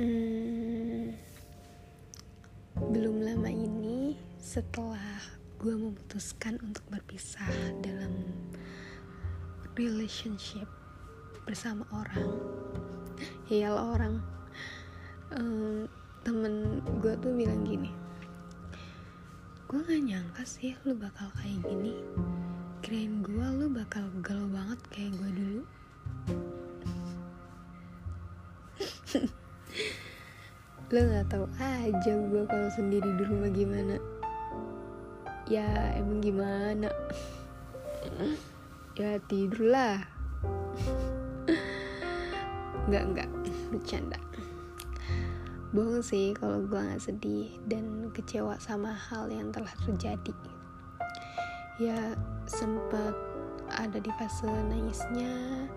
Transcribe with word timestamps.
Hmm, 0.00 1.12
belum 2.88 3.20
lama 3.20 3.52
ini 3.52 4.16
setelah 4.40 4.96
gue 5.60 5.76
memutuskan 5.76 6.56
untuk 6.64 6.80
berpisah 6.88 7.44
dalam 7.84 8.08
relationship 9.76 10.64
bersama 11.44 11.84
orang 11.92 12.32
ya 13.52 13.76
orang 13.76 14.24
um, 15.36 15.84
temen 16.24 16.80
gue 17.04 17.12
tuh 17.20 17.36
bilang 17.36 17.60
gini 17.68 17.92
gue 19.68 19.84
gak 19.84 20.00
nyangka 20.00 20.48
sih 20.48 20.80
lu 20.88 20.96
bakal 20.96 21.28
kayak 21.36 21.60
gini. 21.60 21.92
Kirain 22.80 23.20
gue 23.20 23.46
lu 23.52 23.68
bakal 23.68 24.08
galau 24.24 24.48
banget 24.48 24.80
kayak 24.88 25.12
gue 25.12 25.30
dulu 25.36 25.62
lo 30.90 31.06
nggak 31.06 31.30
tahu 31.30 31.46
aja 31.62 32.12
gue 32.18 32.42
kalau 32.50 32.66
sendiri 32.74 33.06
di 33.14 33.22
rumah 33.22 33.46
gimana. 33.54 33.94
Ya 35.46 35.94
emang 35.94 36.18
gimana? 36.18 36.90
Ya 38.98 39.22
tidur 39.30 39.70
lah. 39.70 40.02
Nggak 42.90 43.04
nggak. 43.06 43.30
Bercanda. 43.70 44.18
Bohong 45.70 46.02
sih 46.02 46.34
kalau 46.34 46.58
gue 46.66 46.74
nggak 46.74 46.98
sedih 46.98 47.54
dan 47.70 48.10
kecewa 48.10 48.58
sama 48.58 48.90
hal 48.90 49.30
yang 49.30 49.54
telah 49.54 49.70
terjadi. 49.86 50.34
Ya 51.78 52.18
sempat 52.50 53.14
ada 53.70 54.02
di 54.02 54.10
fase 54.18 54.50
nangisnya 54.50 55.70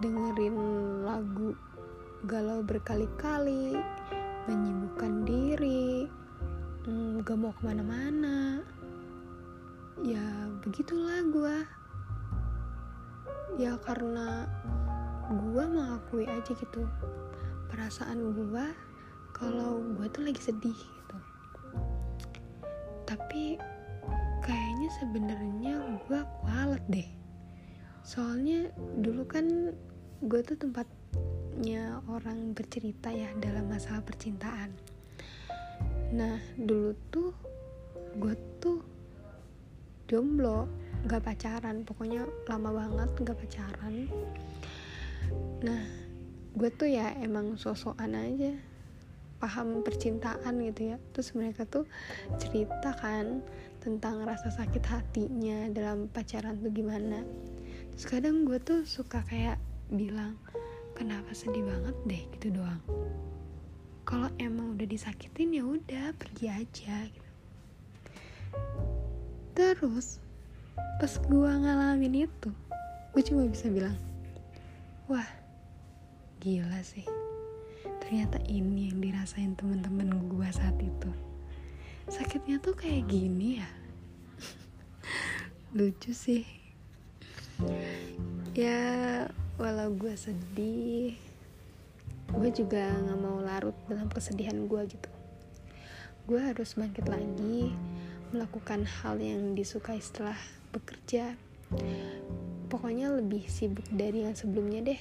dengerin 0.00 0.56
lagu 1.04 1.52
galau 2.24 2.64
berkali-kali 2.64 3.76
menyibukkan 4.46 5.26
diri 5.26 6.06
hmm, 6.86 7.26
gak 7.26 7.38
mau 7.38 7.50
ke 7.50 7.62
mana-mana. 7.66 8.62
Ya 10.00 10.22
begitulah 10.62 11.20
gue 11.28 11.56
ya 13.56 13.74
karena 13.82 14.44
gue 15.32 15.64
mengakui 15.64 16.28
aja 16.28 16.52
gitu 16.52 16.84
perasaan 17.72 18.36
gue 18.36 18.66
kalau 19.34 19.82
gue 19.98 20.06
tuh 20.14 20.22
lagi 20.24 20.40
sedih 20.40 20.76
gitu. 20.76 21.18
Tapi 23.08 23.58
kayaknya 24.46 24.88
sebenarnya 25.02 25.74
gue 26.06 26.20
kualat 26.40 26.84
deh. 26.86 27.08
Soalnya 28.06 28.70
dulu 29.02 29.26
kan 29.26 29.74
gue 30.22 30.40
tuh 30.46 30.56
tempat 30.56 30.86
banyaknya 31.56 32.04
orang 32.12 32.52
bercerita 32.52 33.08
ya 33.08 33.32
dalam 33.40 33.64
masalah 33.72 34.04
percintaan. 34.04 34.76
Nah 36.12 36.36
dulu 36.52 36.92
tuh 37.08 37.32
gue 38.20 38.36
tuh 38.60 38.84
jomblo 40.04 40.68
gak 41.08 41.24
pacaran. 41.24 41.80
Pokoknya 41.80 42.28
lama 42.44 42.76
banget 42.76 43.08
gak 43.24 43.40
pacaran. 43.40 44.04
Nah 45.64 45.80
gue 46.60 46.68
tuh 46.76 46.92
ya 46.92 47.16
emang 47.24 47.56
sosokan 47.56 48.12
aja 48.12 48.52
paham 49.40 49.80
percintaan 49.80 50.60
gitu 50.60 50.92
ya. 50.92 51.00
Terus 51.16 51.32
mereka 51.32 51.64
tuh 51.64 51.88
cerita 52.36 52.92
kan 53.00 53.40
tentang 53.80 54.28
rasa 54.28 54.52
sakit 54.52 54.84
hatinya 54.92 55.72
dalam 55.72 56.12
pacaran 56.12 56.60
tuh 56.60 56.68
gimana. 56.68 57.24
Terus 57.96 58.04
kadang 58.04 58.44
gue 58.44 58.60
tuh 58.60 58.84
suka 58.84 59.24
kayak 59.24 59.56
bilang 59.88 60.36
kenapa 60.96 61.36
sedih 61.36 61.60
banget 61.68 61.96
deh 62.08 62.22
gitu 62.40 62.56
doang. 62.56 62.80
Kalau 64.08 64.32
emang 64.40 64.72
udah 64.72 64.88
disakitin 64.88 65.52
ya 65.52 65.62
udah 65.68 66.16
pergi 66.16 66.46
aja 66.48 66.96
gitu. 67.12 67.24
terus 69.56 70.20
pas 71.00 71.08
gue 71.16 71.48
ngalamin 71.48 72.28
itu 72.28 72.52
gue 73.16 73.22
cuma 73.24 73.48
bisa 73.48 73.68
bilang 73.68 73.96
wah 75.08 75.28
gila 76.40 76.80
sih. 76.80 77.04
Ternyata 78.00 78.38
ini 78.48 78.88
yang 78.92 79.02
dirasain 79.02 79.58
temen-temen 79.58 80.30
gue 80.30 80.48
saat 80.54 80.78
itu. 80.78 81.10
Sakitnya 82.06 82.62
tuh 82.62 82.78
kayak 82.78 83.10
gini 83.10 83.58
ya. 83.58 83.68
Lucu 85.76 86.14
sih. 86.14 86.46
Ya 88.54 89.26
walau 89.56 89.88
gue 89.96 90.12
sedih 90.12 91.16
gue 92.28 92.50
juga 92.52 92.92
gak 92.92 93.20
mau 93.22 93.40
larut 93.40 93.72
dalam 93.88 94.10
kesedihan 94.12 94.68
gue 94.68 94.82
gitu. 94.90 95.10
Gue 96.26 96.42
harus 96.42 96.74
bangkit 96.74 97.06
lagi 97.06 97.72
melakukan 98.34 98.84
hal 98.84 99.16
yang 99.22 99.54
disukai 99.54 100.02
setelah 100.02 100.36
bekerja. 100.74 101.38
Pokoknya 102.66 103.14
lebih 103.14 103.46
sibuk 103.46 103.86
dari 103.94 104.26
yang 104.26 104.34
sebelumnya 104.34 104.92
deh. 104.92 105.00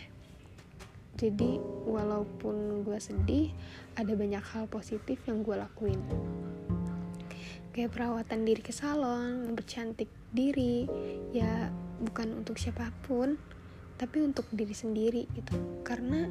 Jadi 1.19 1.59
walaupun 1.89 2.85
gue 2.85 2.99
sedih 3.01 3.49
ada 3.97 4.13
banyak 4.13 4.43
hal 4.55 4.69
positif 4.71 5.19
yang 5.25 5.41
gue 5.41 5.57
lakuin. 5.57 5.99
Kayak 7.75 7.91
perawatan 7.91 8.47
diri 8.47 8.61
ke 8.63 8.71
salon 8.71 9.51
mempercantik 9.51 10.07
diri 10.31 10.87
ya 11.35 11.67
bukan 11.99 12.45
untuk 12.45 12.55
siapa 12.55 12.93
pun 13.03 13.35
tapi 13.95 14.23
untuk 14.23 14.47
diri 14.51 14.75
sendiri 14.75 15.23
gitu. 15.35 15.55
Karena 15.87 16.27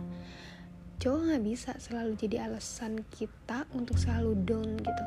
cowok 1.00 1.20
nggak 1.28 1.44
bisa 1.44 1.72
selalu 1.80 2.16
jadi 2.16 2.48
alasan 2.48 3.04
kita 3.12 3.68
untuk 3.72 3.96
selalu 3.96 4.36
down 4.44 4.76
gitu. 4.80 5.04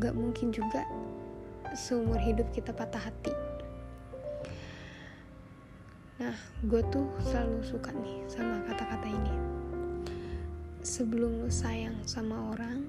Gak 0.00 0.16
mungkin 0.16 0.48
juga 0.48 0.86
seumur 1.76 2.18
hidup 2.18 2.48
kita 2.50 2.72
patah 2.72 3.10
hati. 3.10 3.34
Nah 6.20 6.36
gue 6.66 6.82
tuh 6.90 7.06
selalu 7.24 7.62
suka 7.64 7.92
nih 7.94 8.24
sama 8.26 8.64
kata-kata 8.66 9.06
ini. 9.06 9.34
Sebelum 10.80 11.44
lu 11.44 11.50
sayang 11.52 12.00
sama 12.08 12.56
orang 12.56 12.88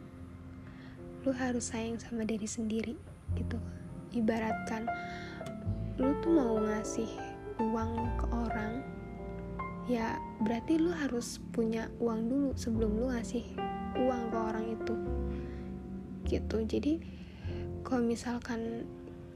lu 1.22 1.30
harus 1.38 1.70
sayang 1.70 2.02
sama 2.02 2.26
diri 2.26 2.48
sendiri 2.50 2.96
gitu. 3.38 3.60
Ibaratkan 4.16 4.90
lu 6.02 6.16
tuh 6.24 6.32
mau 6.34 6.58
ngasih 6.58 7.31
uang 7.62 7.92
ke 8.18 8.26
orang 8.34 8.82
ya 9.86 10.18
berarti 10.42 10.82
lu 10.82 10.90
harus 10.94 11.38
punya 11.54 11.90
uang 12.02 12.30
dulu 12.30 12.50
sebelum 12.58 12.92
lu 12.98 13.06
ngasih 13.14 13.46
uang 14.02 14.24
ke 14.34 14.38
orang 14.38 14.66
itu. 14.74 14.96
Gitu. 16.26 16.58
Jadi 16.66 16.94
kalau 17.86 18.02
misalkan 18.06 18.90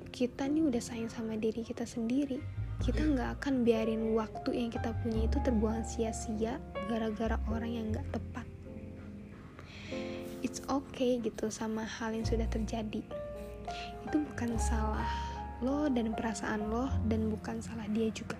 kita 0.10 0.48
nih 0.48 0.64
udah 0.64 0.80
sayang 0.80 1.12
sama 1.12 1.36
diri 1.36 1.60
kita 1.60 1.84
sendiri 1.84 2.40
kita 2.84 3.04
nggak 3.04 3.40
akan 3.40 3.64
biarin 3.64 4.16
waktu 4.16 4.52
yang 4.52 4.70
kita 4.72 4.92
punya 5.00 5.28
itu 5.28 5.38
terbuang 5.44 5.84
sia-sia 5.88 6.60
gara-gara 6.92 7.40
orang 7.48 7.72
yang 7.72 7.86
nggak 7.92 8.08
tepat. 8.12 8.48
It's 10.44 10.60
okay 10.68 11.24
gitu 11.24 11.48
sama 11.48 11.88
hal 11.88 12.12
yang 12.12 12.28
sudah 12.28 12.48
terjadi. 12.52 13.02
Itu 14.06 14.18
bukan 14.22 14.60
salah 14.60 15.35
lo 15.66 15.90
dan 15.90 16.14
perasaan 16.14 16.70
lo 16.70 16.86
dan 17.10 17.34
bukan 17.34 17.60
salah 17.66 17.90
dia 17.90 18.14
juga. 18.14 18.38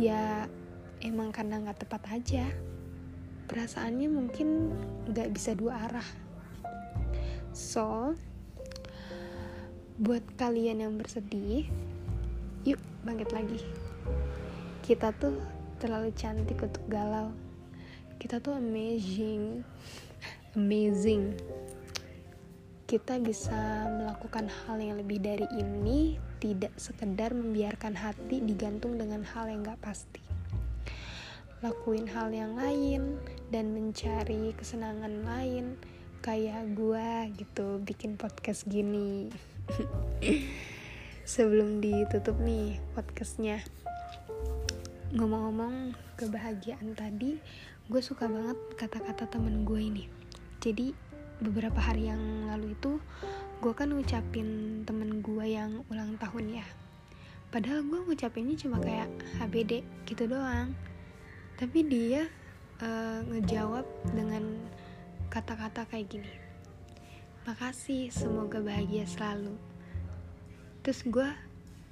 Ya 0.00 0.48
emang 1.04 1.28
karena 1.28 1.60
nggak 1.60 1.84
tepat 1.84 2.02
aja 2.08 2.48
perasaannya 3.52 4.08
mungkin 4.08 4.72
nggak 5.12 5.28
bisa 5.36 5.52
dua 5.52 5.84
arah. 5.84 6.08
So 7.52 8.16
buat 10.00 10.24
kalian 10.40 10.80
yang 10.80 10.96
bersedih 10.96 11.68
yuk 12.64 12.80
bangkit 13.04 13.28
lagi. 13.36 13.60
Kita 14.80 15.12
tuh 15.12 15.36
terlalu 15.76 16.16
cantik 16.16 16.56
untuk 16.64 16.80
galau. 16.88 17.28
Kita 18.16 18.40
tuh 18.40 18.56
amazing 18.56 19.60
amazing 20.52 21.32
kita 22.92 23.16
bisa 23.24 23.88
melakukan 23.88 24.52
hal 24.52 24.76
yang 24.76 25.00
lebih 25.00 25.16
dari 25.16 25.48
ini 25.56 26.20
tidak 26.44 26.76
sekedar 26.76 27.32
membiarkan 27.32 27.96
hati 27.96 28.44
digantung 28.44 29.00
dengan 29.00 29.24
hal 29.24 29.48
yang 29.48 29.64
gak 29.64 29.80
pasti. 29.80 30.20
Lakuin 31.64 32.04
hal 32.04 32.28
yang 32.36 32.52
lain 32.52 33.16
dan 33.48 33.72
mencari 33.72 34.52
kesenangan 34.60 35.24
lain 35.24 35.80
kayak 36.20 36.76
gue 36.76 37.32
gitu 37.40 37.80
bikin 37.80 38.20
podcast 38.20 38.68
gini. 38.68 39.32
Sebelum 41.32 41.80
ditutup 41.80 42.36
nih 42.44 42.76
podcastnya. 42.92 43.64
Ngomong-ngomong 45.16 45.96
kebahagiaan 46.20 46.92
tadi 46.92 47.40
gue 47.88 48.02
suka 48.04 48.28
banget 48.28 48.60
kata-kata 48.76 49.32
temen 49.32 49.64
gue 49.64 49.80
ini. 49.80 50.04
Jadi 50.60 51.11
beberapa 51.42 51.82
hari 51.82 52.06
yang 52.06 52.46
lalu 52.46 52.78
itu 52.78 53.02
gue 53.58 53.72
kan 53.74 53.90
ngucapin 53.90 54.82
temen 54.86 55.22
gue 55.22 55.44
yang 55.46 55.82
ulang 55.90 56.14
tahun 56.18 56.62
ya. 56.62 56.66
Padahal 57.50 57.84
gue 57.84 58.00
ngucapinnya 58.08 58.56
cuma 58.56 58.78
kayak 58.78 59.10
HBD 59.42 59.82
gitu 60.06 60.30
doang. 60.30 60.72
Tapi 61.58 61.84
dia 61.84 62.26
uh, 62.80 63.20
ngejawab 63.28 63.84
dengan 64.14 64.56
kata-kata 65.28 65.84
kayak 65.90 66.10
gini. 66.10 66.32
Makasih 67.46 68.08
semoga 68.14 68.62
bahagia 68.62 69.04
selalu. 69.04 69.58
Terus 70.82 71.02
gue 71.06 71.28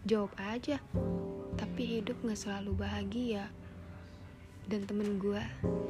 jawab 0.07 0.33
aja 0.41 0.81
tapi 1.61 2.01
hidup 2.01 2.17
gak 2.25 2.41
selalu 2.41 2.73
bahagia. 2.87 3.51
Dan 4.71 4.87
temen 4.87 5.19
gue 5.19 5.43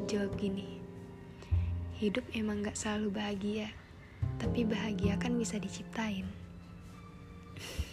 jawab 0.08 0.32
gini 0.40 0.89
hidup 2.00 2.24
emang 2.32 2.64
gak 2.64 2.80
selalu 2.80 3.12
bahagia 3.12 3.68
tapi 4.40 4.64
bahagia 4.64 5.20
kan 5.20 5.36
bisa 5.36 5.60
diciptain. 5.60 6.24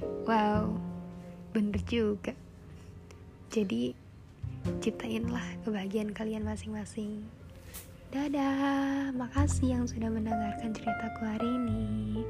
Wow 0.00 0.80
bener 1.52 1.76
juga. 1.84 2.32
Jadi 3.52 3.92
ciptainlah 4.80 5.60
kebahagiaan 5.60 6.16
kalian 6.16 6.48
masing-masing. 6.48 7.28
Dadah 8.08 9.12
makasih 9.12 9.76
yang 9.76 9.84
sudah 9.84 10.08
mendengarkan 10.08 10.72
ceritaku 10.72 11.20
hari 11.20 11.48
ini 11.52 12.24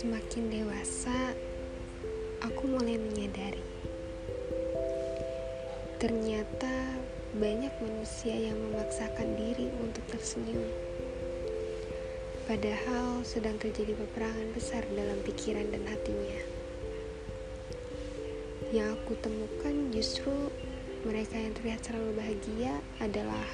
Semakin 0.00 0.48
dewasa, 0.48 1.36
aku 2.40 2.72
mulai 2.72 2.96
menyadari 2.96 3.60
ternyata 6.00 6.96
banyak 7.36 7.68
manusia 7.84 8.32
yang 8.32 8.56
memaksakan 8.56 9.36
diri 9.36 9.68
untuk 9.76 10.00
tersenyum. 10.08 10.64
Padahal 12.48 13.20
sedang 13.28 13.60
terjadi 13.60 13.92
peperangan 13.92 14.48
besar 14.56 14.88
dalam 14.88 15.20
pikiran 15.20 15.68
dan 15.68 15.84
hatinya. 15.84 16.40
Yang 18.72 19.04
aku 19.04 19.12
temukan 19.20 19.74
justru 19.92 20.32
mereka 21.04 21.36
yang 21.36 21.52
terlihat 21.52 21.84
selalu 21.84 22.16
bahagia 22.16 22.72
adalah 23.04 23.44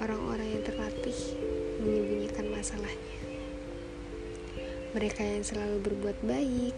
orang-orang 0.00 0.48
yang 0.48 0.64
terlatih 0.64 1.36
menyembunyikan 1.84 2.48
masalahnya. 2.48 3.19
Mereka 4.90 5.22
yang 5.22 5.46
selalu 5.46 5.76
berbuat 5.86 6.18
baik 6.26 6.74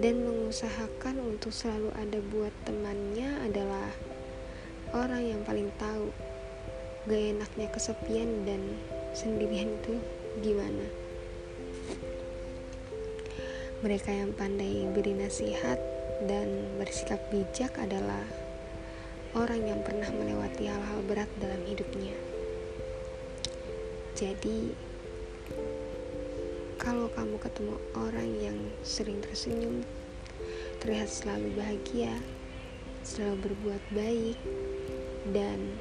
dan 0.00 0.24
mengusahakan 0.24 1.20
untuk 1.20 1.52
selalu 1.52 1.92
ada 1.92 2.18
buat 2.32 2.54
temannya 2.64 3.36
adalah 3.44 3.92
orang 4.96 5.28
yang 5.28 5.40
paling 5.44 5.68
tahu 5.76 6.08
gak 7.04 7.20
enaknya 7.36 7.68
kesepian 7.68 8.48
dan 8.48 8.64
sendirian 9.12 9.76
itu 9.76 10.00
gimana. 10.40 10.86
Mereka 13.84 14.08
yang 14.08 14.32
pandai 14.36 14.88
beri 14.92 15.16
nasihat 15.16 15.80
dan 16.28 16.76
bersikap 16.76 17.20
bijak 17.28 17.72
adalah 17.76 18.24
orang 19.36 19.64
yang 19.64 19.80
pernah 19.84 20.08
melewati 20.12 20.68
hal-hal 20.68 21.00
berat 21.08 21.28
dalam 21.40 21.60
hidupnya. 21.64 22.12
Jadi, 24.12 24.89
kalau 26.80 27.12
kamu 27.12 27.36
ketemu 27.36 27.76
orang 27.92 28.30
yang 28.40 28.58
sering 28.80 29.20
tersenyum, 29.20 29.84
terlihat 30.80 31.12
selalu 31.12 31.52
bahagia, 31.52 32.16
selalu 33.04 33.52
berbuat 33.52 33.82
baik, 33.92 34.40
dan 35.36 35.76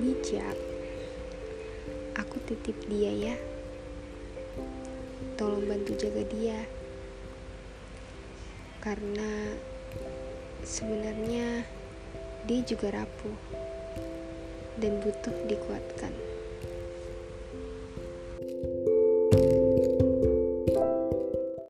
bijak, 0.00 0.56
aku 2.16 2.40
titip 2.48 2.72
dia 2.88 3.12
ya. 3.12 3.36
Tolong 5.36 5.68
bantu 5.68 5.92
jaga 6.00 6.24
dia. 6.24 6.56
Karena 8.80 9.52
sebenarnya 10.64 11.68
dia 12.48 12.60
juga 12.64 12.96
rapuh 12.96 13.36
dan 14.80 15.04
butuh 15.04 15.36
dikuatkan. 15.44 16.35